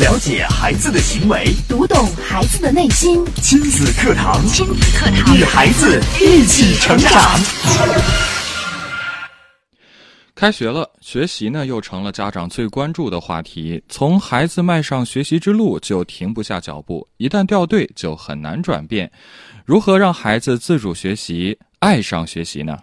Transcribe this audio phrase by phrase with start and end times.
[0.00, 3.22] 了解孩子的行为，读懂孩子的内心。
[3.42, 7.38] 亲子课堂，亲子课堂，与孩子一起成长。
[10.34, 13.84] 开学了，学习呢又成了家长最关注的话题。
[13.90, 19.12] 从孩子迈上学习之路就停不下脚步，一旦掉队就很难转变。
[19.66, 22.74] 如何让孩子自主学习、爱上学习呢？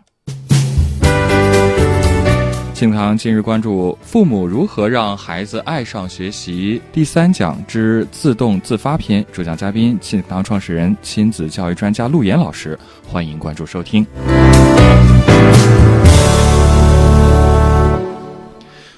[2.77, 6.79] 庆堂今日关注：父母如何让孩子爱上学习？
[6.93, 12.77] 第三讲之自动自发篇，主讲嘉宾庆堂创始人、亲子教育专家陆岩老师。
[13.03, 14.05] 欢迎关注收听。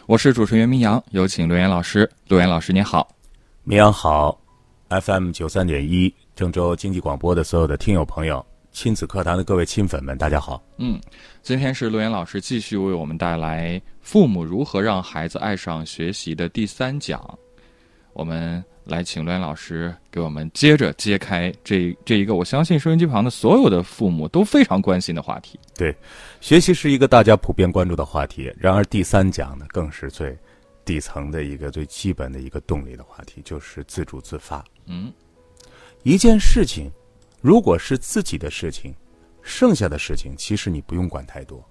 [0.06, 2.12] 我是主持人明阳，有请陆岩老师。
[2.28, 3.08] 陆岩老师，您好。
[3.64, 4.38] 明阳好
[4.90, 10.64] ，FM 九三点一郑州经济广播的所有的听友朋友，亲子课堂的各位亲粉们，大家好。
[10.78, 11.00] 嗯，
[11.42, 17.38] 今天是陆岩老师继续为我们带来父母如何让孩子爱上学习的第三讲。
[18.14, 25.60] 我们来请陆岩老师给我们接着揭开这这一个，我相信收音机旁的所有的父母都非常关心的话题。
[25.76, 25.96] 对，
[26.40, 28.54] 学习是一个大家普遍关注的话题。
[28.58, 30.38] 然而第三讲呢，更是最
[30.86, 34.64] 底层的一个最基本的一个动力的话题，就是自主自发。
[34.86, 35.12] 嗯，
[36.04, 36.90] 一件事情，
[37.42, 38.94] 如果是自己的事情，
[39.42, 41.64] 剩下的事情其实你不用管太多。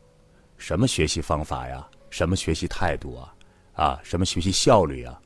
[0.56, 3.34] 什么学习方法呀，什么学习态度啊，
[3.74, 5.20] 啊，什么学习效率啊，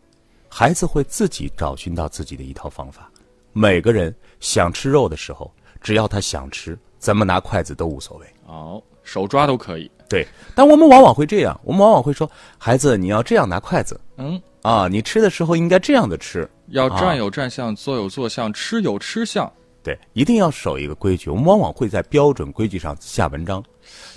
[0.49, 3.11] 孩子会自己找寻到自己的一套方法。
[3.53, 8.27] 每个人想吃肉的时候，只要他想吃，怎么拿筷子都无所谓。
[8.47, 9.89] 哦，手抓都可以。
[10.09, 16.51] 对，但我们往往会这样，我们往往会说：“孩子，你要这样拿筷子嗯，啊，你吃的时候应该这样的吃。
[16.69, 19.51] 要啊站有站相，坐有坐相，吃有吃相。”
[19.83, 21.29] 对，一定要守一个规矩。
[21.29, 23.63] 我们往往会在标准规矩上下文章，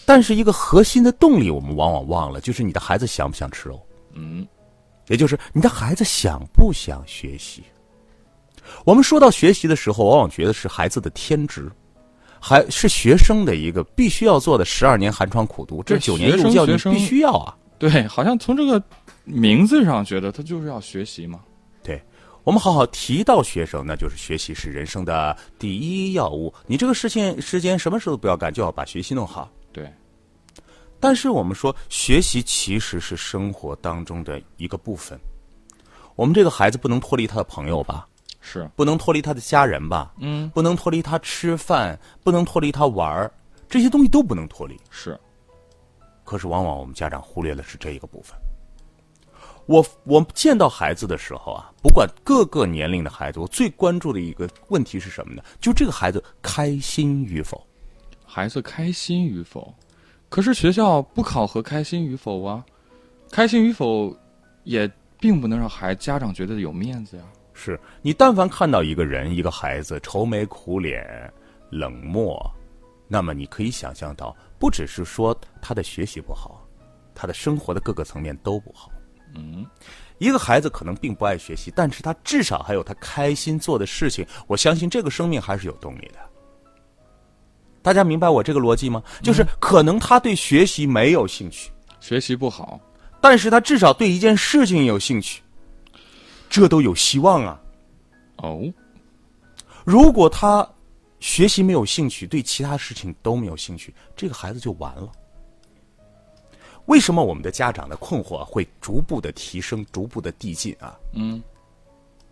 [0.05, 3.81] 但是一个核心的动力，我们往往忘了，就是你的孩子想不想吃肉，
[4.13, 4.47] 嗯，
[5.07, 7.63] 也就是你的孩子想不想学习。
[8.83, 11.72] 我们说到学习的时候，往往觉得是孩子的天职，
[12.39, 17.57] 还是学生的一个必须要做的十二年寒窗苦读，这九年义务教育必须要啊。
[17.79, 18.81] 对，好像从这个
[19.23, 21.39] 名字上觉得他就是要学习嘛。
[22.45, 26.53] 对，我们好好提到学生，那就是学习是人生的第一要务。
[26.67, 29.51] 你这个事情时间什么时候都不要干，就要把学习弄好。
[29.73, 29.91] 对，
[31.00, 35.19] 但是我们说，学习其实是生活当中的一个部分。
[36.16, 38.07] 我们这个孩子不能脱离他的朋友吧，
[38.39, 43.29] 是，不能脱离他的家人吧，嗯，不能脱离他吃饭，不能脱离他玩儿，
[43.67, 44.79] 这些东西都不能脱离。
[44.89, 45.19] 是，
[46.23, 48.38] 可是往往我们家长忽略的是这一个部分。
[49.67, 55.43] 我我见到孩子的时候啊，不管各个年龄的孩子，我最关注的一个问题是什么呢？
[55.59, 57.65] 就这个孩子开心与否。
[58.25, 59.73] 孩子开心与否？
[60.29, 62.63] 可是学校不考核开心与否啊，
[63.31, 64.15] 开心与否
[64.63, 67.23] 也并不能让孩家长觉得有面子呀。
[67.53, 71.31] 是你但凡看到一个人、一个孩子愁眉苦脸、
[71.69, 72.37] 冷漠，
[73.07, 76.67] 那么你可以想象到，不只是说他的学习不好，
[77.15, 78.91] 他的生活的各个层面都不好。
[79.35, 79.66] 嗯，
[80.18, 84.25] 一个孩子可能并不爱学习，但是他至少还有他开心做的事情。
[84.47, 86.19] 我相信这个生命还是有动力的。
[87.81, 89.03] 大家明白我这个逻辑吗？
[89.22, 91.69] 就是可能他对学习没有兴趣，
[92.00, 92.79] 学习不好，
[93.22, 95.44] 但是他至少对一件事情有兴趣，
[96.50, 97.62] 这都有希望啊。
[98.38, 98.63] 哦，
[99.85, 100.68] 如果他
[101.19, 105.12] 学习没有兴趣，对其他事情都没有兴趣，这个孩子就完了。
[106.85, 110.97] 为什么我们的家长的困惑会逐步的提升，逐步的递进啊？
[111.13, 111.41] 嗯，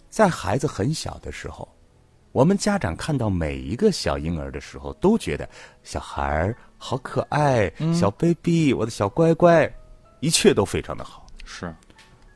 [0.10, 1.68] 在孩子很小的时候，
[2.32, 5.50] 我们家长看到每一个小婴儿的时候，都觉得
[5.82, 9.72] 小孩儿好可爱，小 baby，我的小乖乖，
[10.20, 11.26] 一切都非常的好。
[11.44, 11.74] 是，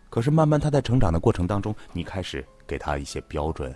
[0.09, 3.73] 可是慢慢他在成长的过程当中，你开始给他一些标准，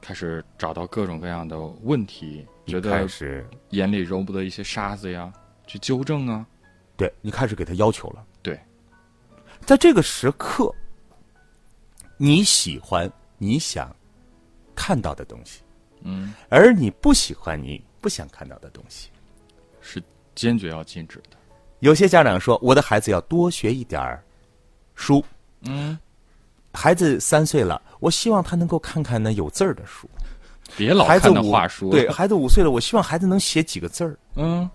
[0.00, 5.30] 开始找到各种各样的问题，觉得始眼里容不得一些沙子呀，
[5.66, 6.46] 去纠正啊。
[6.98, 8.22] 对你开始给他要求了。
[8.42, 8.60] 对，
[9.64, 10.70] 在这个时刻，
[12.18, 13.94] 你喜欢你想
[14.74, 15.62] 看到的东西，
[16.02, 19.08] 嗯，而你不喜欢你不想看到的东西。
[19.80, 20.02] 是
[20.34, 21.36] 坚决要禁止的。
[21.78, 24.22] 有些家长说，我的孩子要多学一点儿
[24.96, 25.24] 书。
[25.62, 25.96] 嗯，
[26.74, 30.10] 孩子三岁了，我希望他能够看看那有字儿的书。
[30.76, 31.90] 别老看那话书。
[31.90, 34.18] 对， 孩子五岁了，我希望孩子能写几个字儿。
[34.34, 34.68] 嗯，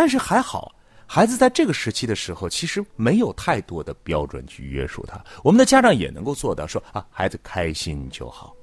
[0.00, 0.74] 但是还好，
[1.06, 5.22] 孩子在这个时期的时候，其实没有太多的标准去约束他。
[5.44, 8.56] 我们的家长也能够做到说啊，孩子开心就好。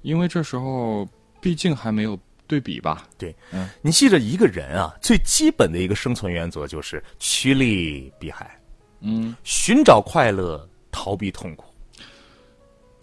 [0.00, 1.08] 因为这时候
[1.40, 2.18] 毕竟还没有
[2.48, 3.06] 对比吧。
[3.16, 8.60] 对，嗯你记着，一个人啊，最基本的一个生存原则就是趋利避害，
[9.02, 11.71] 嗯，寻找快乐，逃避痛苦。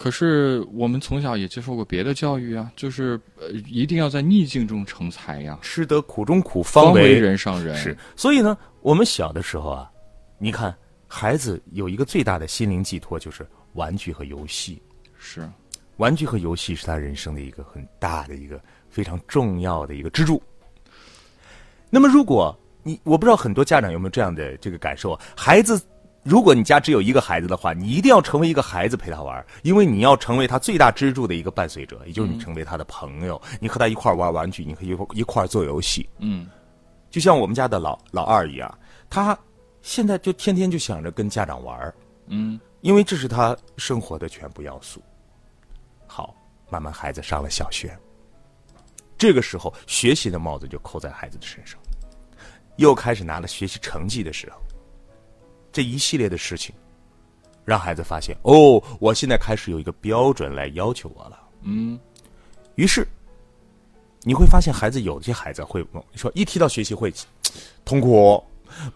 [0.01, 7.75] 可是我们从小也接受过别的教育啊，就是呃，一定要在逆境中成才呀，吃得苦中苦，方为人上人。
[7.75, 9.91] 是，所以呢，我们小的时候啊，
[10.37, 10.73] 你看
[11.05, 14.81] 孩子有一个最大的心灵寄托，就是玩具和游戏。
[15.17, 15.45] 是，
[15.97, 18.57] 玩具和游戏是他人生的一个很大的一个
[18.89, 20.41] 非常重要的一个支柱。
[21.89, 25.77] 那么，如果你我不知道很多家长有没有这样的这个感受，孩子，
[26.23, 36.07] 如果你家只有一个孩子的话，你一定要成为一个孩子陪他玩，因为你要成为他最大支柱的一个伴随者，也就是你成为他的朋友，你和他一块玩玩具，你可以一块做游戏。
[36.19, 36.47] 嗯，
[37.09, 38.77] 就像我们家的老老二一样，
[39.09, 39.37] 他
[39.81, 41.93] 现在就天天就想着跟家长玩，
[42.27, 45.01] 嗯，因为这是他生活的全部要素。
[46.05, 46.35] 好，
[46.69, 47.97] 慢慢孩子上了小学。
[49.17, 51.79] 这个时候，学习的帽子就扣在孩子的身上，
[52.77, 54.61] 又开始拿了学习成绩的时候，
[55.71, 56.73] 这一系列的事情，
[57.65, 61.39] 让孩子发现哦，我现在开始有一个标准来要求我了。
[61.61, 61.99] 嗯，
[62.75, 63.07] 于是
[64.21, 65.85] 你会发现，孩子有些孩子会
[66.15, 67.13] 说，一提到学习会
[67.85, 68.43] 痛苦，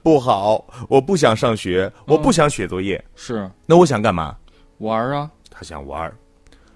[0.02, 3.04] 不好，我不想上学，我不想写作业。
[3.16, 4.38] 是，那我想干嘛？
[4.80, 6.12] 玩啊，他想玩，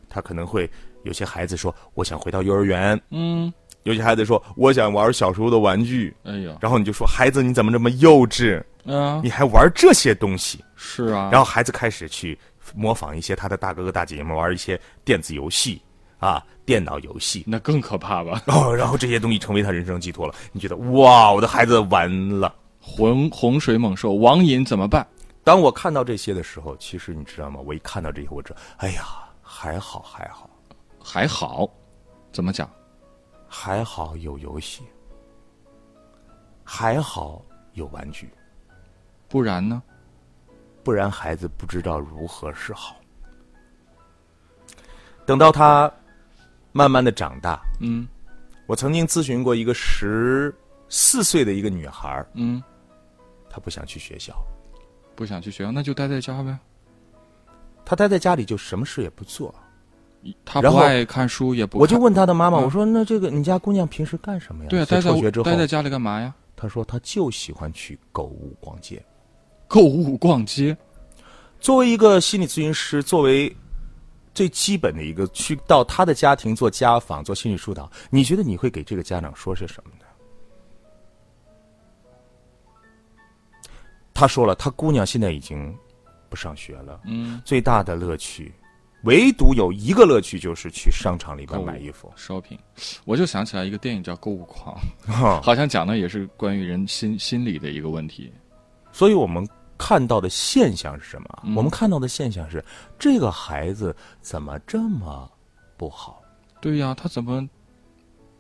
[0.10, 0.70] 他可能会。
[1.04, 3.54] 有些孩子说：“我想回到幼儿园。”嗯，
[3.88, 8.62] 有些孩子说：“我想玩小时候的玩具。”哎呀，然后你就说：“孩子，你怎么这么幼稚？
[8.86, 11.30] 啊，你还玩这些东西？”是啊。
[11.32, 12.38] 然后孩子开始去
[12.76, 15.82] 模仿一些他的大哥哥大姐姐们玩一些电子游戏
[16.20, 18.42] 啊，电脑游戏，那更可怕吧？
[18.48, 20.36] 哦，然后这些东西成为他人生寄托了。
[20.52, 22.12] 你觉得哇，我的孩子完
[22.42, 25.08] 了，洪洪水猛兽，网瘾怎么办？
[25.46, 27.62] 当我看到这些的时候，其实你知道吗？
[27.66, 29.04] 我一看到这些，我知道，哎呀，
[29.42, 30.50] 还好，还好。
[31.10, 31.70] 还好，
[32.34, 32.70] 怎么讲？
[33.60, 34.84] 还好有游戏，
[36.64, 37.44] 还好
[37.74, 38.30] 有玩具，
[39.28, 39.82] 不然呢？
[40.84, 42.98] 不然孩子不知道如何是好。
[45.26, 45.92] 等到他
[46.72, 48.08] 慢慢的长大，嗯，
[48.68, 50.54] 我曾经咨询过一个十
[50.88, 52.62] 四岁的一个女孩，嗯，
[53.50, 54.36] 她不想去学校，
[55.16, 56.56] 不想去学校，那就待在家呗。
[57.84, 59.52] 她待在家里就什么事也不做。
[60.44, 61.80] 他不爱看书，也不。
[61.80, 65.12] 我就问他的妈妈：“我说，那这个你家姑娘平时干什么呀？”对啊，待在
[65.44, 66.34] 待在家里干嘛呀？
[66.56, 69.04] 他说：“他就喜欢去购物逛街。”
[69.68, 70.76] 购物逛街。
[71.60, 73.56] 作为一个心理咨询师，作为
[74.34, 80.06] 最基本的一个，去到他的家庭做家访、做心理疏导，你觉得你会给这个家长说些什么呢？
[84.14, 85.76] 他说了，他姑娘现在已经
[86.28, 87.02] 不上学了。
[87.06, 88.54] 嗯，最大的乐趣。
[89.04, 92.58] 唯独有一个乐趣，就是去商场里边买衣服、，shopping。
[93.06, 94.76] 我就想起来一个电影叫《购物狂》
[95.42, 98.32] 好像讲的也是关于人心心理的一个问题。
[98.92, 99.48] 所以我们
[99.78, 101.44] 看到的现象是什么？
[101.56, 102.64] 我们看到的现象是，
[102.98, 105.30] 这个孩子怎么这么
[105.78, 106.22] 不好？
[106.60, 107.48] 对呀，他怎么？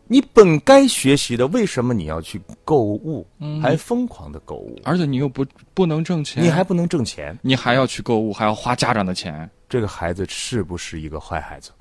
[0.10, 3.28] 你本该学习的，为什么你要去购物？
[3.62, 9.48] 还疯狂的购物，而且你又不不能挣钱，你还不能挣钱，你还要去购物，还要花家长的钱。
[9.70, 11.72] 这个孩子是不是一个坏孩子？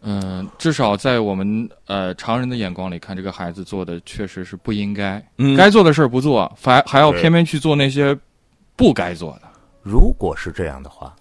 [0.00, 8.16] 嗯，至少在我们呃常人的眼光里看，这个孩子做的确实是不应该，嗯，该做的事儿不做，还还要偏偏去做那些
[8.76, 9.42] 不该做的。
[9.82, 11.14] 如果是这样的话，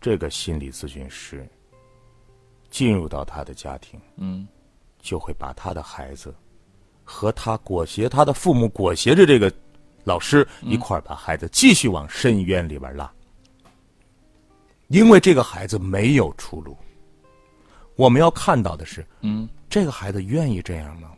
[0.00, 1.48] 这个心理咨询师。
[2.70, 4.46] 进入到他的家庭，嗯，
[5.00, 6.34] 就会把他的孩子
[7.02, 9.50] 和他裹挟他的父母裹挟着这个
[10.04, 13.10] 老师一块儿把孩子继续往深渊里边拉，
[14.88, 16.76] 因为这个孩子没有出路。
[17.96, 21.12] 我们要看到的是，嗯，这个孩子愿意这样吗？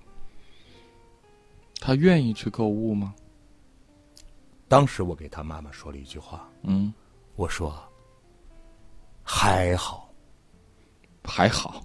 [1.80, 3.14] 他愿意去购物吗？
[4.68, 6.92] 当时我给他妈妈说了一句话，嗯，
[7.36, 7.74] 我说
[9.22, 10.06] 还好。
[11.22, 11.84] 还好，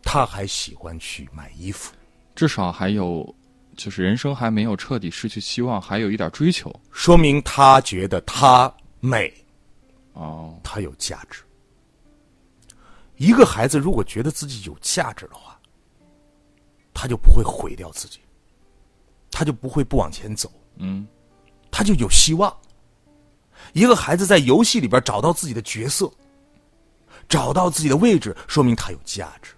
[0.00, 1.92] 他还喜欢去买衣服，
[2.36, 3.34] 至少还有，
[3.76, 9.30] 就是人生还没有彻底失去希望，还有一点追求，说明他觉得他美，
[10.12, 11.42] 哦，他有价值。
[13.16, 15.58] 一个孩子如果觉得自己有价值的话，
[16.94, 18.20] 他就不会毁掉自己，
[19.30, 21.06] 他就不会不往前走，嗯，
[21.70, 22.54] 他就有希望。
[23.72, 26.10] 一个孩子在游戏里边找到自己的角色。
[27.28, 29.52] 找到自己的位置，说明他有价值。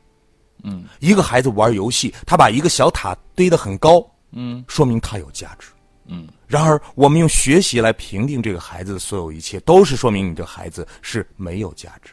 [0.62, 5.71] 嗯，一个孩子玩游戏，他把一个小塔堆得很高，嗯，说明他有价值。
[6.06, 12.12] 嗯，然而我们用学习来评定这个孩子的所有一切，都是说明你这孩子是没有价值，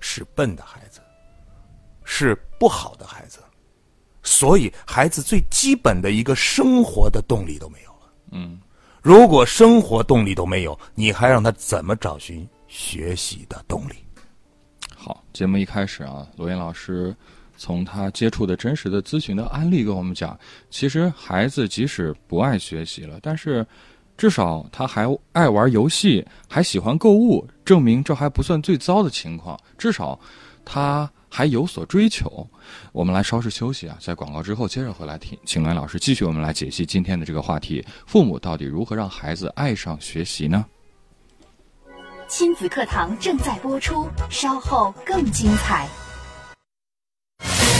[0.00, 1.00] 是笨的孩子，
[2.04, 3.38] 是不好的孩子。
[4.22, 8.12] 所以，孩子最基本的一个生活的动力都没有了。
[8.32, 8.58] 嗯，
[9.02, 12.48] 如果生活动力都没有，你还让他怎么找寻？
[12.66, 13.94] 学习的动力。
[14.96, 17.14] 好，节目一开始啊，罗岩老师
[17.56, 20.38] 从他接触的真实的咨询的案例跟我们讲，
[20.70, 23.66] 其实孩子即使不爱学习了，但是
[24.16, 30.18] 至少他还爱玩游戏，还喜欢购物，证明这还不算最糟的情况，至少
[30.64, 32.48] 他还有所追求。
[32.92, 40.64] 我们来稍事休息啊，在广告之后接着回来听，请来老师继续我们来解析今天的这个话题：父母到底如何让孩子爱上学习呢？
[42.26, 45.88] 亲子课堂正在播出，稍后更精彩。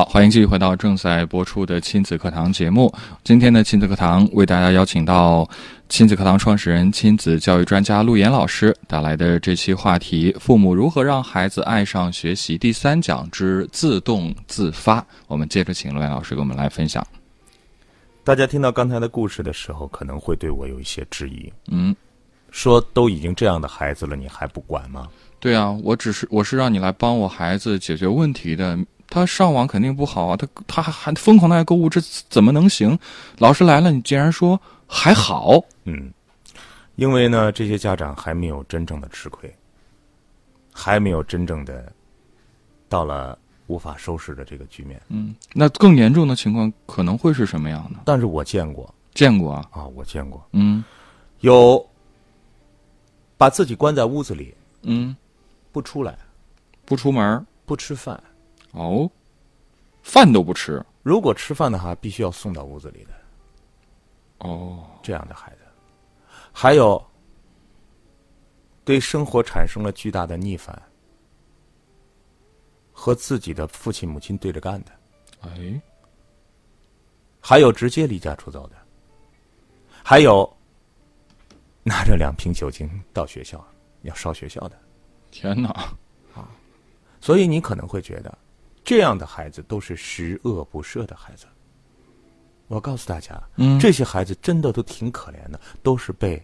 [0.00, 2.90] 好，欢迎继续回到正在播出的亲子课堂节目。
[3.22, 5.46] 今天的亲子课堂为大家邀请到
[5.90, 15.06] 亲子课堂创始人、亲子教育专家陆岩老师带来的这期话题：父母如何让孩子爱上学习第三讲之自动自发。
[15.26, 17.06] 我们接着请陆岩老师给我们来分享。
[18.24, 21.94] 大家听到刚才的故事的时候，可能会对我有一些质疑，嗯，
[22.50, 25.06] 说都已经这样的孩子了，你还不管吗？
[25.38, 28.78] 对啊，我只是我是让你来帮我孩子解决问题的。
[29.10, 32.00] 他上网肯定不好啊，他他还还疯狂的爱购物，这
[32.30, 32.98] 怎么能行？
[33.38, 35.60] 老师来了，你竟然说还好？
[35.84, 36.12] 嗯，
[36.94, 39.52] 因为呢，这些家长还没有真正的吃亏，
[40.72, 41.92] 还没有真正的
[42.88, 43.36] 到了
[43.66, 45.00] 无法收拾的这个局面。
[45.08, 48.00] 嗯，那更严重的情况可能会是什么样呢？
[48.04, 50.84] 但是我见过见过啊，啊，我见过嗯
[51.40, 51.84] 有
[53.36, 55.16] 把自己关在屋子里嗯，
[55.72, 56.16] 不出来、
[56.84, 58.22] 不出门不吃饭，
[58.72, 59.10] 哦，
[60.02, 60.84] 饭都不吃。
[61.02, 63.10] 如果吃饭的话，必须要送到屋子里的。
[64.38, 65.58] 哦，这样的孩子，
[66.52, 67.02] 还有
[68.84, 70.80] 对生活产生了巨大的逆反，
[72.92, 74.92] 和自己的父亲母亲对着干的，
[75.42, 75.80] 哎，
[77.40, 78.76] 还有直接离家出走的，
[80.02, 80.50] 还有
[81.82, 83.62] 拿着两瓶酒精到学校
[84.02, 84.78] 要烧学校的。
[85.30, 85.94] 天哪，
[87.20, 88.38] 所以你可能会觉得，
[88.84, 91.46] 这样的孩子都是十恶不赦的孩子。
[92.68, 96.40] 我告诉大家，嗯这些孩子真的都挺可怜的，都是被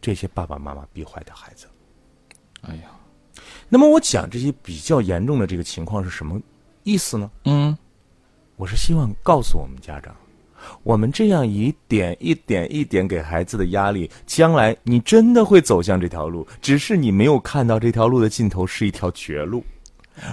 [0.00, 1.66] 这些爸爸妈妈逼坏的孩子。
[2.62, 2.90] 哎呀，
[3.68, 6.40] 那么我讲这些比较严重的这个情况是什么
[6.84, 7.30] 意思呢？
[7.44, 7.76] 嗯
[8.56, 10.16] 我是希望告诉我们家长，
[10.82, 19.62] 我们这样一点一点一点给孩子的压力，将来你真的会走向这条路，只是你没有看到这条路的尽头是一条绝路。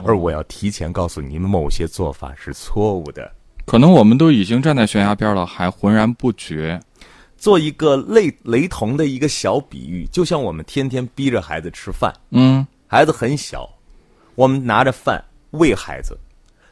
[0.05, 3.31] 而我要提前告诉你们，某些做法是错误的。
[3.65, 6.79] 可能我们都已经站在悬崖边了，还浑然不觉。
[7.37, 13.69] 做一个类雷同的一个小比喻，就像我们天天逼着孩子吃饭，嗯孩子很小，
[14.35, 15.21] 我们拿着饭
[15.51, 16.17] 喂孩子，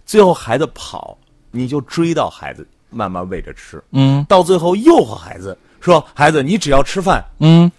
[0.06, 1.18] 最后孩子跑，
[1.52, 7.70] 你就追到孩子，慢慢喂着吃，嗯到最后诱惑孩子说：“孩子，你只要吃饭，嗯，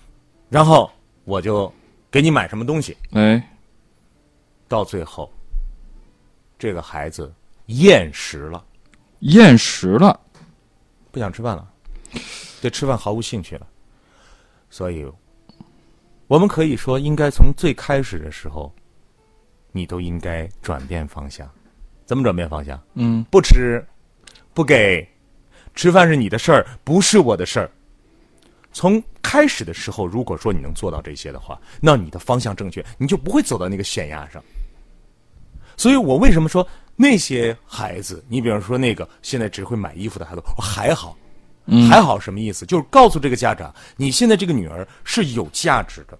[0.51, 0.91] 然后
[1.25, 1.73] 我就
[2.11, 2.97] 给你买什么东西。
[3.13, 3.43] 哎，”
[4.73, 5.31] 到最后，
[6.59, 7.31] 这个孩子
[7.67, 8.65] 厌食了，
[9.19, 10.19] 厌食了。
[11.11, 11.71] 不想吃饭了，
[12.63, 13.67] 对吃饭毫无兴趣了。
[14.71, 15.07] 所以，
[16.27, 18.75] 我们可以说，应该从最开始的时候，
[19.73, 21.47] 你都应该转变方向。
[22.07, 22.83] 怎么转变方向？
[22.95, 23.87] 嗯不吃，
[24.55, 25.07] 不给，
[25.75, 27.71] 吃饭是你的事儿，不是我的事儿。
[28.73, 34.43] 从开始的时候，如果说你能做到这些的话，那你的方向正确，你就不会走到那个悬崖上。
[35.83, 41.17] 所以我为什么说那些孩子，你比方说那个现在只会买衣服的孩子，我还好，
[41.91, 42.65] 还好什么意思？
[42.65, 46.17] 就是告诉这个家长，你现在这个女儿是有价值的，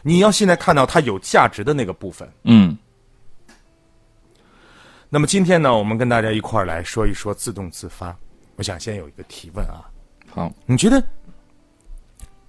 [0.00, 2.30] 你要现在看到她有价值的那个部分。
[2.44, 2.78] 嗯
[5.08, 8.16] 那么今天呢，我们跟大家一块儿来说一说自动自发。
[8.54, 9.90] 我想先有一个提问啊，
[10.30, 11.02] 好，你觉得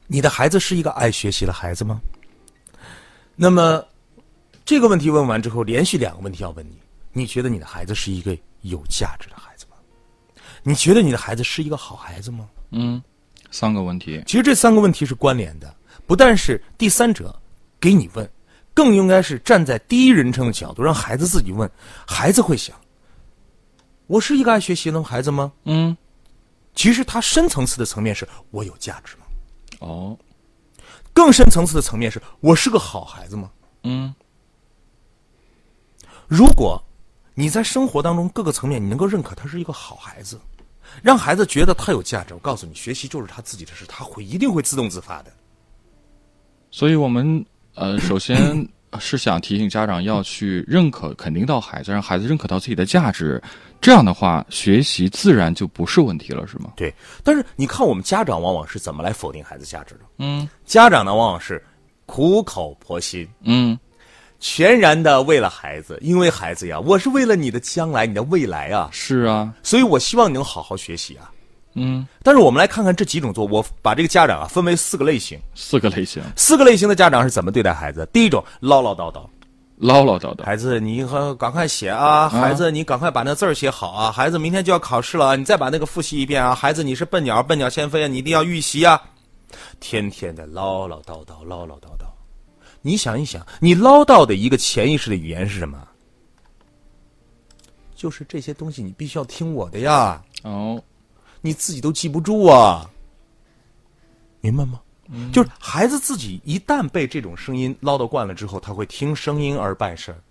[0.06, 2.00] 你的孩子是一个爱学习的孩子吗？
[3.36, 3.84] 那么
[4.68, 6.78] 这个问题问完之后，连续两个问题要问你：
[7.14, 9.78] 你觉得你的孩子是一个有价值的孩子吗？
[10.62, 12.50] 你觉得你的孩子是一个好孩子吗？
[12.72, 13.02] 嗯，
[13.50, 14.22] 三个问题。
[14.28, 15.74] 其实这三个问题是关联的，
[16.06, 17.34] 不但是第三者
[17.80, 18.30] 给你问，
[18.74, 21.72] 更应该是站在第一人称的角度，让孩子自己问。
[22.06, 22.78] 孩子会想：
[24.08, 25.50] 我是一个爱学习的孩子吗？
[25.64, 25.96] 嗯，
[26.76, 29.24] 其实他深层次的层面是我有价值吗？
[29.80, 30.18] 哦，
[31.14, 33.50] 更深层次的层面是我是个好孩子吗？
[33.84, 34.14] 嗯
[36.28, 36.82] 如果
[37.34, 40.40] 你在生活当中各个层面你能够认可他是一个好孩子，
[41.02, 45.32] 让孩子觉得他有价值，我告诉你，学习就是他自己的事，他会一定会自动自发的。
[46.72, 48.68] 所以我们呃，首先
[49.00, 53.42] 是想提醒家长要去认可、肯定到孩子，让孩子认可到自己的价值。
[53.80, 56.74] 这样的话，学习自然就不是问题了，是吗？
[56.76, 56.94] 对，
[57.24, 60.02] 但是你看，我们家长往往是怎么来否定孩子价值的？
[60.18, 61.64] 嗯家长呢，往往是
[62.06, 63.78] 苦口婆心，嗯
[64.40, 71.32] 全然的为了孩子，因为孩子呀，我是为了你的将来、你的未来啊，是啊，所以我希望你能好好学习啊。
[71.80, 78.08] 嗯，但是我们来看看这几种做，我把这个家长啊分为四个类型，四个类型，四个类型的家长是怎么对待孩子？
[78.12, 79.22] 第一种唠唠叨叨，
[79.78, 89.00] 唠唠叨叨，孩子你和赶快写啊，孩子你赶快把那字儿写好啊，孩子明天就要考试了，你再把那个复习一遍啊，孩子你是笨鸟，笨鸟先飞啊，你一定要预习啊，
[89.80, 92.08] 天天的唠唠叨叨，唠唠叨叨。
[92.82, 95.88] 你想一想，你唠叨的一个潜意识的语言是什么？
[97.96, 100.82] 就是这些东西你必须要听我的呀，哦，
[101.42, 102.90] 你自己都记不住啊，
[104.40, 104.82] 明白吗？
[105.32, 110.22] 就是孩子自己一旦被这种声音唠叨惯了之后，他会听声音而办事儿。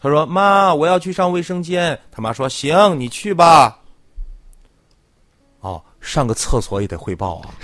[0.00, 3.78] 他说：“妈，我要去上卫生间。”他妈说：“行，你去吧。”
[5.60, 7.54] 哦，上个厕所也得汇报啊！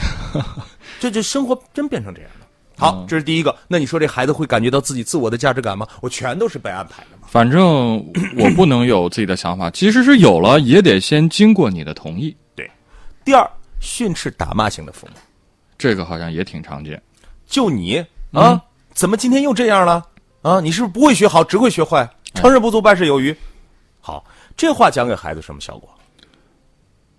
[1.01, 2.42] 这这生活真变成这样了。
[2.83, 3.55] 好，这是第一个。
[3.69, 5.87] 那你说这孩子会感觉到自己自我的价值感吗？
[6.01, 7.29] 我全都是被安排的嘛。
[7.29, 7.97] 反正
[8.37, 12.37] 我不能有自己的想法，即使是有了，也得先经过你的同意。
[12.57, 12.69] 对
[13.25, 13.49] 第二，
[13.81, 15.13] 训斥打骂型的父母，
[15.79, 17.01] 这个好像也挺常见。
[17.47, 18.61] 就你啊，
[18.93, 20.05] 怎么今天又这样了？
[20.43, 22.09] 啊，你是不是不会学好，只会学坏？
[22.35, 23.35] 成事不足，败事有余。
[24.01, 24.25] 好，
[24.57, 25.89] 这话讲给孩子什么效果？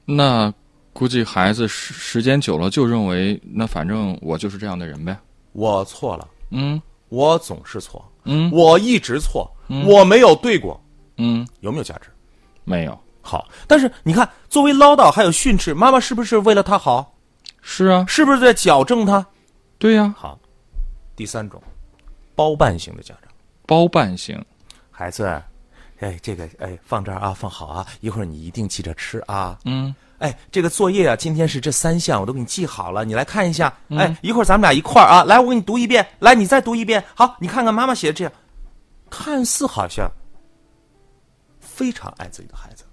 [0.06, 0.54] 那
[0.92, 5.18] 估计孩子时时间久了就认为，那反正我就是这样的人呗。
[5.54, 6.82] 我错了，嗯。
[7.10, 8.52] 我总是错，嗯。
[8.52, 9.50] 我一直错，
[9.88, 10.84] 我没有对过，
[11.18, 12.10] 嗯，有没有价值？
[12.64, 13.00] 没有。
[13.22, 17.16] 好，但是你看，作为唠叨还有训斥，妈妈是不是为了他好？
[17.62, 19.26] 是啊，是不是在矫正他？
[19.78, 20.38] 对呀、好，
[21.16, 21.62] 第三种，
[22.36, 23.32] 包办型的家长，
[23.66, 24.44] 包办型。
[24.90, 25.42] 孩子，
[26.04, 29.58] 哎，这个哎放这儿啊，放好啊，一会儿你一定记着吃啊。
[29.64, 33.74] 嗯哎，这个作业啊，今天是这三项，我都给你记好了，你来看一下。
[33.90, 37.04] 哎，一会儿咱们俩一块儿啊，来，我给你读一遍，来，你再读一遍。
[37.16, 38.34] 好，你看看妈妈写的这样，
[39.10, 40.10] 看似好像
[41.60, 42.84] 非常爱自己的孩子，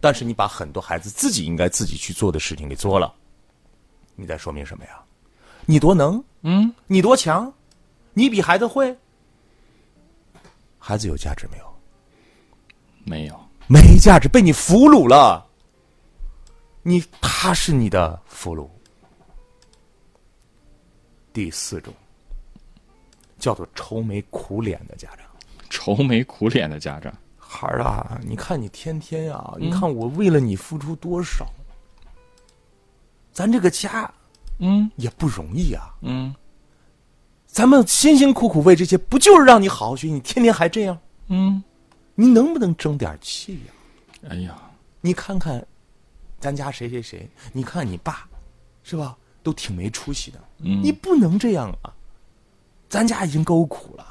[0.00, 3.12] 但是你把很多孩子自己应该自己去做的事情给做了，
[4.14, 5.00] 你在说明什么呀？
[5.66, 6.22] 你多能？
[6.42, 7.52] 嗯，你多强？
[8.14, 8.96] 你比孩子会？
[10.78, 11.69] 孩子有价值没有？
[13.10, 13.34] 没有。
[13.66, 15.44] 没价值，被你俘虏了。
[16.82, 18.68] 你他是你的俘虏。
[21.32, 21.92] 第四种
[23.36, 25.26] 叫做愁眉苦脸的家长，
[25.68, 27.12] 愁眉苦脸的家长。
[27.36, 31.44] 孩儿啊，你看你天天啊、你看我为了你付出多少，
[33.32, 34.08] 咱这个家
[34.58, 35.92] 嗯也不容易啊。
[36.02, 36.32] 嗯
[37.46, 40.12] 咱们辛辛苦苦为这些，不就是让你好好学习？
[40.12, 40.96] 你天天还这样，
[41.26, 41.60] 嗯。
[42.14, 44.56] 你能不能争点气呀、哎呀，
[45.00, 45.64] 你看看，
[46.38, 48.28] 咱家谁谁谁，你看你爸，
[48.82, 49.16] 是吧？
[49.42, 50.38] 都挺没出息的。
[50.62, 51.88] 嗯你不能这样啊！
[52.90, 54.06] 咱家已经够苦了，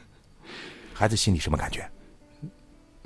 [0.94, 1.86] 孩子心里什么感觉？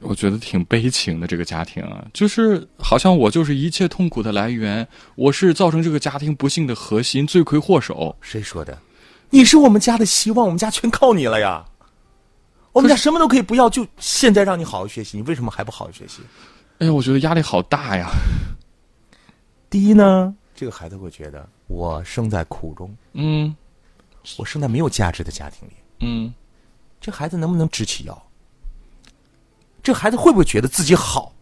[0.03, 8.17] 我觉得挺悲情的这个家庭啊，就是好像我就是一切痛苦的来源，我是造成这个家庭不幸的核心、罪魁祸首。
[8.21, 8.79] 谁说的？
[9.31, 11.67] 你是我们家的希望，我们家全靠你了呀！
[12.73, 16.23] 我们家什么都可以不要，就现在让你好好学习，你为什么还不好好学习？
[16.79, 18.09] 哎呀，我觉得压力好大呀。
[19.69, 23.55] 第一呢，这个孩子会觉得我生在苦中，嗯
[24.37, 26.33] 我生在没有价值的家庭里，嗯，
[27.01, 28.23] 这孩子能不能直起腰？
[29.83, 31.33] 这孩子会不会觉得自己好？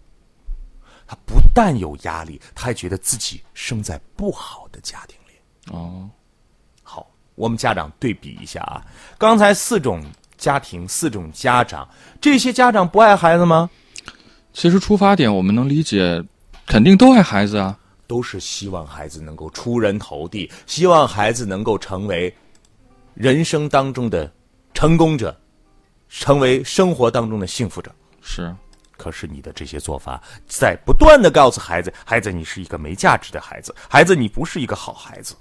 [1.06, 5.74] 他不但有压力，他还觉得自己生在不好的家庭里。
[5.74, 6.08] 哦，
[6.82, 8.84] 好，我们家长对比一下啊，
[9.16, 10.04] 刚才四种
[10.38, 11.86] 家庭、四种家长，
[12.20, 13.68] 这些家长不爱孩子吗？
[14.54, 16.24] 其实出发点我们能理解，
[16.66, 17.76] 肯定都爱孩子啊。
[18.06, 22.34] 都是希望孩子能够出人头地，希望孩子能够成为
[23.12, 24.32] 人生当中的
[24.72, 25.38] 成功者，
[26.08, 27.94] 成为生活当中的幸福者。
[28.22, 28.50] 是，
[28.96, 35.34] 可是你的这些做法，在不断的告诉孩子：孩子，你是一个没价值的孩子，孩子，你不是一个好孩子。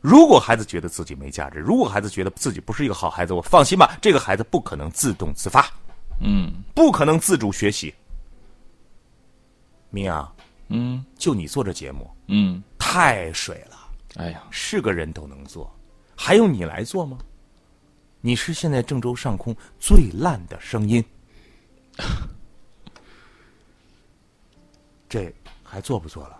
[0.00, 5.70] 如果孩子觉得自己没价值，如果孩子觉得自己不是一个好孩子，我放心吧，这个孩子不可能自动自发，
[6.20, 7.94] 嗯不可能自主学习。
[9.90, 10.36] 明阳，
[10.68, 13.76] 嗯就你做这节目嗯，太水了，
[14.16, 15.70] 哎呀，是个人都能做，
[16.16, 17.18] 还用你来做吗？
[18.22, 21.04] 你是现在郑州上空最烂的声音，
[25.08, 25.32] 这
[25.62, 26.38] 还做不做了？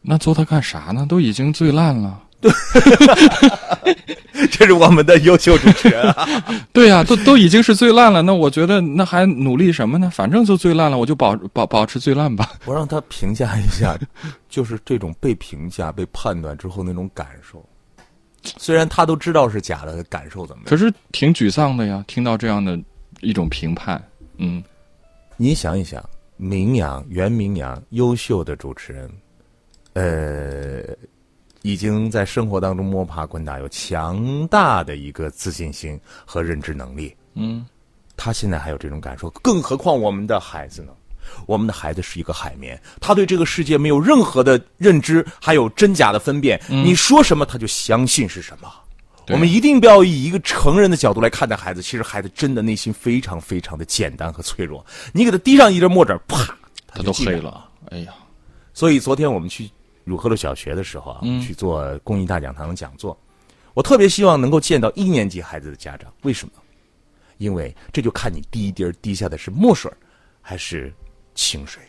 [0.00, 1.06] 那做它干啥呢？
[1.08, 2.22] 都已经最烂了。
[4.50, 6.26] 这是我们的优秀主持人啊。
[6.72, 10.10] 对呀、都都已经是最烂了，那我觉得那还努力什么呢？
[10.12, 12.52] 反正就最烂了，我就保保保持最烂吧。
[12.66, 13.98] 我让他评价一下，
[14.48, 17.64] 就是这种被评价、被判断之后那种感受。
[18.58, 20.68] 虽然他都知道是假的，感受怎么样？
[20.68, 22.78] 可是挺沮丧的呀，听到这样的
[23.20, 24.02] 一种评判，
[24.36, 24.62] 嗯，
[25.36, 26.04] 你想一想，
[26.36, 29.10] 名扬原名扬，优秀的主持人，
[29.94, 30.82] 呃，
[31.64, 37.16] 已经在生活当中摸爬滚打，有强大的一个自信心和认知能力。
[37.32, 37.64] 嗯，
[38.18, 40.92] 他现在还有这种感受，更何况我们的孩子呢？
[41.46, 46.60] 我们的孩子是一个海绵，他对这个世界没有任何的认知，还有真假的分辨。
[46.68, 48.70] 你说什么，他就相信是什么。
[49.28, 54.84] 我们一定不要以一个成人的角度来看待孩子，其实孩子真的内心非常非常的简单和脆弱。
[55.14, 56.44] 你给他滴上一粒墨汁，啪，
[56.86, 57.70] 他都就黑了。
[57.88, 58.12] 哎呀，
[58.74, 59.70] 所以昨天我们去
[60.04, 63.18] 汝河路小学的时候啊，嗯去做公益大讲堂的讲座，
[63.72, 66.12] 我特别希望能够见到一年级孩子的家长。
[66.22, 66.52] 为什么？
[67.38, 69.90] 因为这就看你第一滴儿滴下的是墨水，
[70.40, 70.92] 还是
[71.34, 71.82] 清水。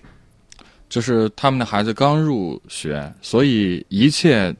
[0.88, 4.56] 就是他们的孩子刚入学，所以一切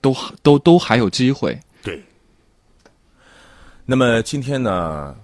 [0.00, 1.58] 都都都还有机会。
[1.82, 2.02] 对。
[3.84, 5.16] 那么今天呢，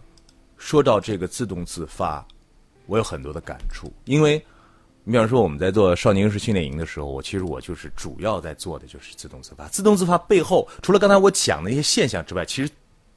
[0.56, 2.26] 说到这个自动自发，
[2.86, 4.44] 我有很多的感触，因为
[5.06, 9.68] 你比方说我们在做少年英式训练营的时候，我其实我就是主要在做的就是自动自发。
[9.68, 12.72] 自动自发背后，除了刚才我讲的一些现象之外，其实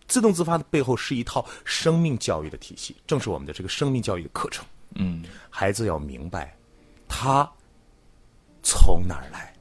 [0.05, 4.65] 自动自发的背后是一套生命教育的体系，正是我们的这个生命教育的课程。
[4.95, 6.53] 嗯，孩子要明白，
[7.07, 7.49] 他
[8.61, 9.53] 从哪儿来，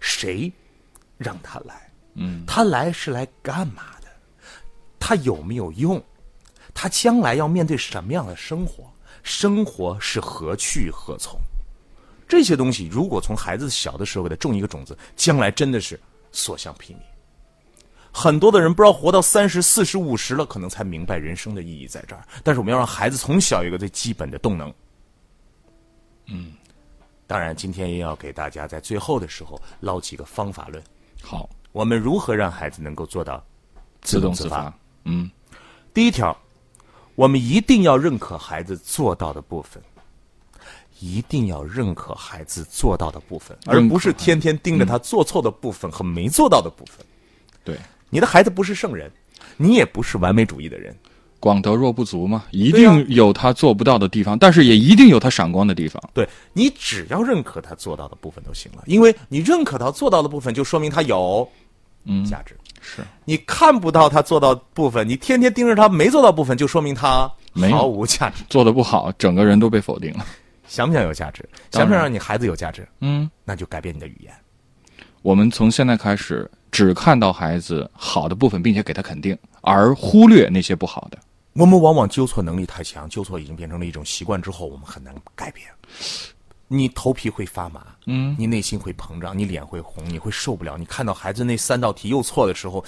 [0.00, 0.52] 谁
[1.16, 4.08] 让他来，嗯，他来是来干嘛的，
[4.98, 6.02] 他有没有用，
[6.74, 8.90] 他将来要面对什么样的生活，
[9.26, 11.36] 生活是何去何从，
[12.28, 15.98] 这些东西如果从孩子小的时候给他种一个种子，将来真的是
[16.30, 16.98] 所向披靡。
[18.12, 22.24] 很多的人不知道活到三十四十五十了，可能才明白人生的意义在这儿。
[22.44, 24.72] 但是我们要让孩子从小有一个最基本的动能。
[26.26, 26.52] 嗯，
[27.26, 30.80] 当然，今天也要给大家在最后的时候捞几个方法论。
[31.20, 33.44] 好，我们如何让孩子能够做到
[34.02, 34.72] 自动自发。
[35.04, 35.28] 嗯，
[35.92, 36.36] 第一条，
[37.16, 39.82] 我们一定要认可孩子做到的部分，
[41.00, 47.04] 一定要认可孩子做到的部分，而不是天天盯着他做错的部分和没做到的部分。
[47.64, 47.76] 对，
[48.10, 49.10] 你的孩子不是圣人，
[49.56, 50.94] 你也不是完美主义的人。
[51.38, 56.02] 广德若不足嘛，一定有他做不到的地方，但是也一定有他闪光的地方。
[56.14, 61.65] 对你只要认可他做到的部分就行了，因为你认可他做到的部分，就说明他有嗯，
[62.28, 62.56] 价值。
[62.80, 67.30] 是你看不到他做到部分，你天天盯着他没做到部分，就说明他
[67.70, 68.44] 毫无价值。
[68.48, 70.24] 做的不好，整个人都被否定了。
[70.68, 71.48] 想不想有价值？
[71.72, 72.86] 想不想让你孩子有价值？
[73.00, 74.32] 嗯，那就改变你的语言。
[75.22, 81.18] 我们从现在开始只看到孩子好的部分，并且给他肯定，而忽略那些不好的。
[81.54, 85.66] 我们往往纠错能力太强，纠错已经变成了一种习惯之后，我们很难改变。
[86.68, 90.76] 你头皮会发麻，嗯，你内心会膨胀，你脸会红，你会受不了。
[90.76, 92.84] 你看到孩子那三道题又错的时候，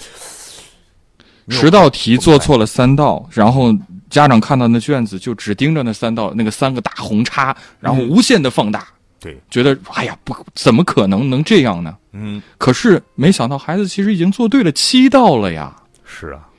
[1.47, 3.73] 十道题做错了三道，然后
[4.09, 8.87] 家长看到那卷子就只盯着那三道那个三个大红叉，然后无限的放大，
[9.19, 11.97] 对，觉得哎呀不怎么可能能这样呢？
[12.11, 15.75] 嗯，可是没想到孩子其实已经做对了七道了呀。
[16.03, 16.49] 是啊。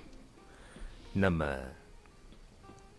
[1.12, 1.44] 那么，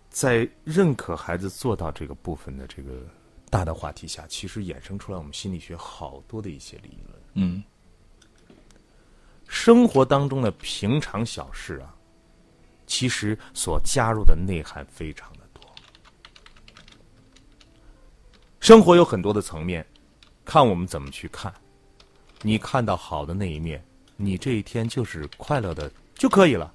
[0.10, 2.90] 在认可孩子做到这个部分的这个
[3.52, 7.22] 大的话题下，其实衍生出来我们心理学好多的一些理论。
[7.34, 7.62] 嗯，
[9.46, 11.94] 生活当中的平常小事啊，
[12.88, 15.62] 其实所加入的内涵非常的多。
[18.62, 19.86] 生活有很多的层面，
[20.46, 21.54] 看我们怎么去看。
[22.42, 23.84] 你看到好的那一面，
[24.16, 26.74] 你这一天就是快乐的就可以了。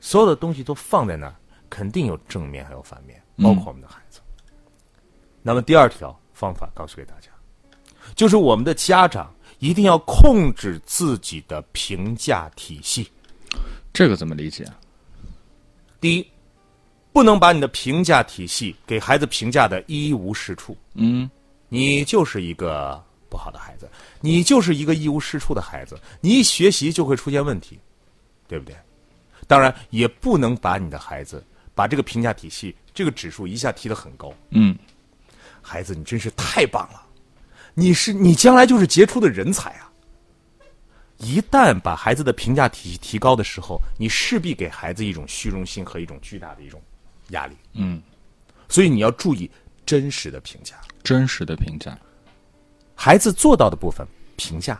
[0.00, 1.36] 所有的东西都放在那儿，
[1.70, 4.20] 肯定有正面还有反面，包括我们的孩子。
[5.46, 7.28] 那么第二条方法告诉给大家，
[8.14, 13.06] 就是我们的家长一定要控制自己的评价体系。
[13.92, 14.64] 这个怎么理解？
[16.00, 16.26] 第一，
[17.12, 20.74] 不能把你的评价体系给孩子评价的一无是处。
[20.94, 21.30] 嗯，
[21.68, 23.86] 你就是一个不好的孩子，
[24.22, 27.78] 你就是一个一无是处的孩子，你一学习就会出现问题，
[28.48, 28.74] 对不对？
[29.46, 34.32] 当然，也不能把你的孩子把这个评价体系这个指数一下提得很高。
[34.50, 34.74] 嗯，
[35.66, 37.02] 孩子，你真是太棒了，
[37.72, 39.90] 你是你将来就是杰出的人才啊！
[41.16, 46.82] 一旦把孩子的评价体系提高的时候，你势必给孩子一种虚荣心和一种巨大的一种
[47.30, 47.56] 压力。
[47.72, 48.02] 嗯，
[48.68, 49.50] 所以你要注意
[49.86, 50.76] 真实的评价。
[51.02, 51.98] 真实的评价。
[52.94, 54.78] 孩子做到的部分评价，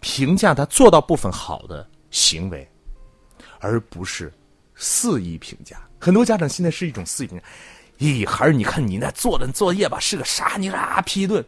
[0.00, 2.68] 评价他做到部分好的行为，
[3.58, 4.32] 而不是
[4.74, 5.80] 肆意评价。
[5.98, 7.44] 很多家长现在是一种肆意评价，
[8.00, 10.56] 咦，孩儿，你看你那做的作业吧是个啥？
[10.58, 11.44] 你啊批一顿，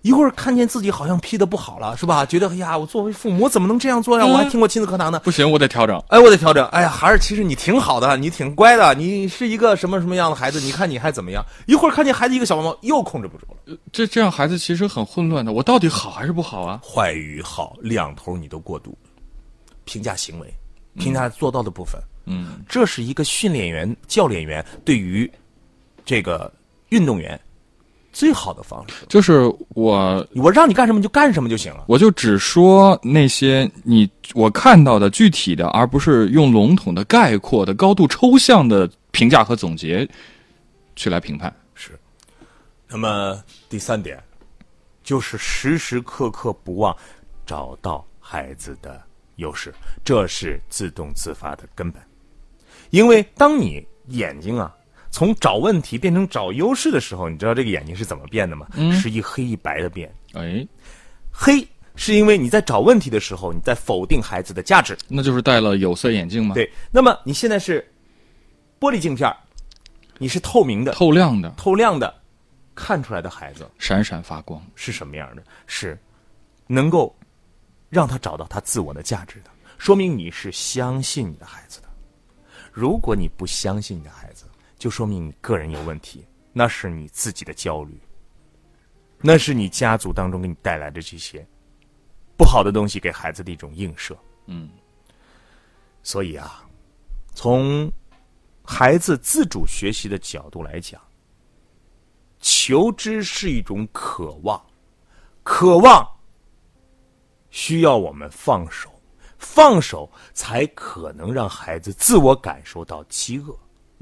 [0.00, 2.24] 一会儿看见自己好像批的不好了，是吧？
[2.24, 4.24] 觉得哎呀，我作为父母怎么能这样做呀？
[4.24, 5.20] 我还听过亲子课堂呢。
[5.20, 6.02] 不行，我得调整。
[6.08, 6.64] 哎，我得调整。
[6.68, 10.58] 哎呀，孩儿，其实你挺好的，你挺乖的，你是一个什么什么样的孩子？
[10.58, 11.44] 你看你还怎么样？
[11.66, 13.76] 一会儿看见孩子一个小毛毛，又控制不住了。
[13.92, 16.80] 这这样孩子其实很混乱的，我到底好还是不好啊？
[16.82, 18.96] 坏与好两头你都过度，
[19.84, 20.50] 评价行为，
[20.96, 25.30] 评价做到的部分，嗯，这是一个训练员、教练员对于
[26.10, 26.52] 这个
[26.88, 27.40] 运动员
[28.12, 29.06] 最好的方式。
[29.08, 29.42] 就是
[29.76, 31.84] 我我让你干什么你就干什么就行了。
[31.86, 40.08] 我就只说那些你我看到的具体的，而不是用笼统的、概括的、高度抽象的评价和总结
[40.96, 41.54] 去来评判。
[41.76, 41.96] 是。
[42.88, 44.20] 那么第三点，
[45.04, 46.96] 就是时时刻刻不忘
[47.46, 49.00] 找到孩子的
[49.36, 49.72] 优势，
[50.04, 52.02] 这是自动自发的根本。
[52.90, 54.74] 因为当你眼睛啊
[55.10, 58.66] 从找问题变成找优势的时候，你知道这个眼睛是怎么变的吗？
[58.92, 60.12] 是一黑一白的变。
[60.34, 60.66] 哎，
[61.30, 64.96] 黑是因为你在找问题的时候，你在否定孩子的价值。
[65.08, 67.86] 那就是戴了有色眼镜吗？，对，那么你现在是
[68.78, 69.36] 玻璃镜片儿
[70.18, 72.14] 你是透明的、透亮的，透亮的，
[72.74, 74.62] 看出来的孩子闪闪发光。
[74.74, 75.42] 是什么样的？
[75.66, 75.98] 是
[76.66, 77.14] 能够
[77.88, 81.88] 让他找到他自我的价值的，说明你是相信你的孩子的。
[82.70, 84.44] 如果你不相信你的孩子，
[84.80, 88.00] 就说明你个人有问题，那是你自己的焦虑，
[89.18, 91.46] 那是你家族当中给你带来的这些
[92.34, 94.16] 不好的东西给孩子的一种映射。
[94.46, 94.70] 嗯，
[96.02, 96.66] 所以啊，
[97.34, 97.92] 从
[98.64, 100.98] 孩子自主学习的角度来讲，
[102.38, 104.64] 求知是一种渴望，
[105.42, 106.08] 渴望
[107.50, 108.90] 需要我们放手，
[109.36, 113.54] 放手才可能让孩子自我感受到饥饿，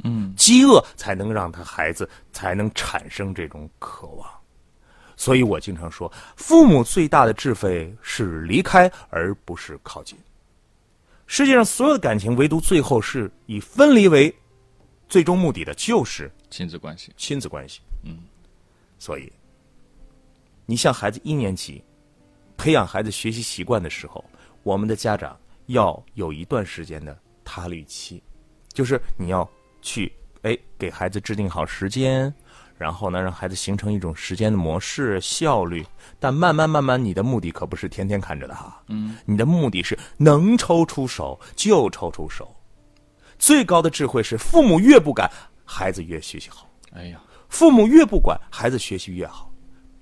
[0.05, 4.29] 嗯，饥饿才能让他孩子才能产生这种渴望。
[5.17, 10.17] 所以我经常说，父母最大的智慧是离开，而不是靠近。
[11.27, 14.35] 世界上所有的感情，唯独最后是以分离为
[15.09, 17.13] 最终目的的，就是亲子关系。
[17.17, 17.81] 亲子关系。
[18.05, 18.19] 嗯，
[18.99, 19.31] 所以，
[20.67, 21.83] 你像孩子一年级
[22.57, 24.25] 培养孩子学习习惯的时候，
[24.63, 28.23] 我们的家长要有一段时间的他律期，
[28.73, 29.49] 就是你要
[29.89, 32.33] 去哎给孩子制定好时间，
[32.77, 35.83] 然后呢让孩子形成一种时间的模式效率。
[36.21, 42.55] 但慢慢慢慢，你的目的可不是天天看着的哈，嗯，你的目的是能抽出手就抽出手。
[43.39, 45.31] 最高的智慧是父母越不敢，
[45.65, 46.69] 孩子越学习好。
[46.93, 49.51] 哎呀，父母越不管，孩子学习越好，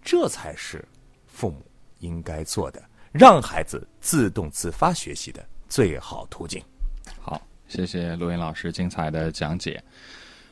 [0.02, 0.84] 这才是
[1.26, 1.64] 父母
[2.00, 6.60] 应该做的，让孩子自动自发学习的最好途径。
[7.68, 9.82] 谢谢陆云老师精彩的讲解。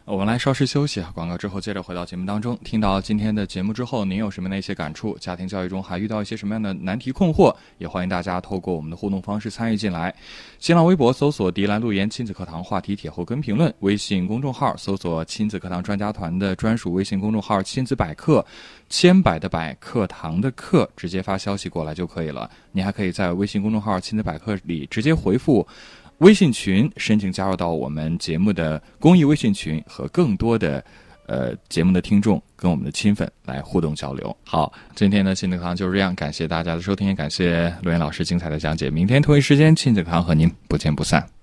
[0.04, 2.58] 我们来稍事休息，广告之后接着回到节目当中。
[2.62, 5.16] 听到今天的节目之后，您有什么样的一些感触？
[5.18, 7.54] 家庭教育中还遇到一些什么样的难题困惑？
[7.78, 10.14] 也欢迎大家透过我们的互动方式参与进来。
[10.58, 18.44] 新浪微博搜索“迪兰路言亲子课堂”话题帖后跟评论，微信公众号搜索“亲子课堂专家团”的专属微信公众号“亲子百科”，
[18.90, 22.50] 千百的百课堂的课，直接发消息过来就可以了。
[22.72, 25.66] 你还可以在微信公众号“亲子百科”里直接回复。
[26.24, 30.82] 微信群申请加入到我们节目的公益微信群，和更多的
[31.26, 34.34] 呃节目的听众跟我们的亲粉来互动交流。
[34.42, 38.88] 好，今天的亲子课堂就是这样，感谢大家的收听，也感谢罗岩老师精彩的讲解。
[38.88, 41.33] 明天同一时间，亲子课堂和您不见不散。